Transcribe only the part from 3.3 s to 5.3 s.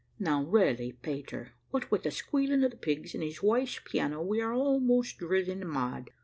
wife's piano we are almost